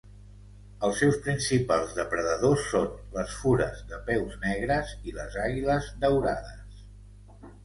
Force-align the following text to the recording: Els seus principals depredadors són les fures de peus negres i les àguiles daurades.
Els 0.85 0.95
seus 1.01 1.17
principals 1.25 1.91
depredadors 1.97 2.63
són 2.69 2.87
les 3.19 3.35
fures 3.43 3.85
de 3.93 4.01
peus 4.09 4.35
negres 4.47 4.95
i 5.11 5.15
les 5.19 5.39
àguiles 5.45 5.93
daurades. 6.07 6.83